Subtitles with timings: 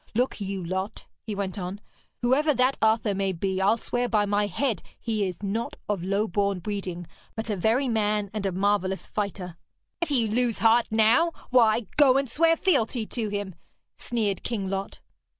[0.15, 1.79] Look you, Lot,' he went on,
[2.23, 6.27] 'whoever that Arthur may be, I'll swear by my head he is not of low
[6.27, 9.59] born breeding, but a very man and a marvellous fighter.'
[10.01, 13.53] 'If you lose heart now, why, go and swear fealty to him!'
[13.95, 15.01] sneered King Lot.